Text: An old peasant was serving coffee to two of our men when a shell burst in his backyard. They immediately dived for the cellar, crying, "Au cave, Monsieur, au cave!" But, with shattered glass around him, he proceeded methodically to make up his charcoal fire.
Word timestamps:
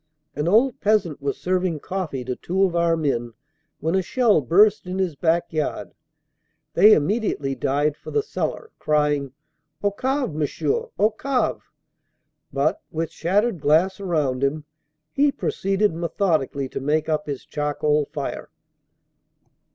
An 0.35 0.47
old 0.47 0.79
peasant 0.81 1.21
was 1.21 1.37
serving 1.37 1.79
coffee 1.81 2.25
to 2.25 2.35
two 2.35 2.63
of 2.63 2.75
our 2.75 2.97
men 2.97 3.35
when 3.81 3.93
a 3.93 4.01
shell 4.01 4.41
burst 4.41 4.87
in 4.87 4.97
his 4.97 5.15
backyard. 5.15 5.91
They 6.73 6.93
immediately 6.93 7.53
dived 7.53 7.97
for 7.97 8.09
the 8.09 8.23
cellar, 8.23 8.71
crying, 8.79 9.31
"Au 9.83 9.91
cave, 9.91 10.31
Monsieur, 10.33 10.87
au 10.97 11.11
cave!" 11.11 11.69
But, 12.51 12.81
with 12.89 13.11
shattered 13.11 13.59
glass 13.61 13.99
around 13.99 14.43
him, 14.43 14.65
he 15.11 15.31
proceeded 15.31 15.93
methodically 15.93 16.67
to 16.69 16.79
make 16.79 17.07
up 17.07 17.27
his 17.27 17.45
charcoal 17.45 18.05
fire. 18.11 18.49